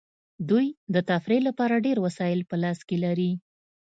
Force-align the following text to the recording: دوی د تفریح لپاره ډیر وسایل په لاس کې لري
دوی 0.49 0.67
د 0.93 0.95
تفریح 1.09 1.41
لپاره 1.47 1.83
ډیر 1.85 1.97
وسایل 2.05 2.41
په 2.49 2.55
لاس 2.63 2.79
کې 2.87 2.97
لري 3.05 3.31